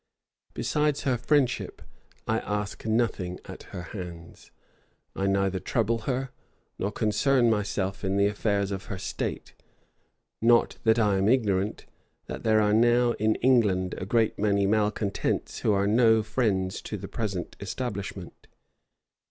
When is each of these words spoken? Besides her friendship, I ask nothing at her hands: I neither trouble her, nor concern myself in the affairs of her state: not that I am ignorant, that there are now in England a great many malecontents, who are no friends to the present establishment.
Besides 0.55 1.03
her 1.03 1.15
friendship, 1.15 1.79
I 2.27 2.39
ask 2.39 2.87
nothing 2.87 3.39
at 3.45 3.65
her 3.69 3.83
hands: 3.83 4.49
I 5.15 5.27
neither 5.27 5.59
trouble 5.59 5.99
her, 6.09 6.31
nor 6.79 6.91
concern 6.91 7.51
myself 7.51 8.03
in 8.03 8.17
the 8.17 8.25
affairs 8.25 8.71
of 8.71 8.85
her 8.85 8.97
state: 8.97 9.53
not 10.41 10.77
that 10.85 10.97
I 10.97 11.19
am 11.19 11.29
ignorant, 11.29 11.85
that 12.25 12.41
there 12.41 12.61
are 12.61 12.73
now 12.73 13.11
in 13.19 13.35
England 13.45 13.93
a 13.99 14.07
great 14.07 14.39
many 14.39 14.65
malecontents, 14.65 15.59
who 15.59 15.71
are 15.71 15.85
no 15.85 16.23
friends 16.23 16.81
to 16.81 16.97
the 16.97 17.07
present 17.07 17.55
establishment. 17.59 18.47